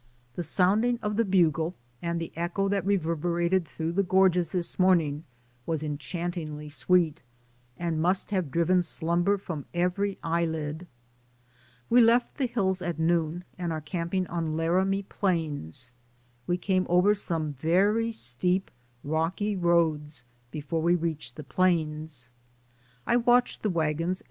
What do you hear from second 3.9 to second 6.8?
the mountain gorges this morning was enchantingly